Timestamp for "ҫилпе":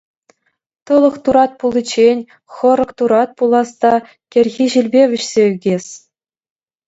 4.77-5.03